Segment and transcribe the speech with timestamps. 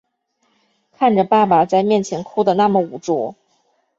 [0.97, 3.35] 看着爸爸在面前哭的那么无助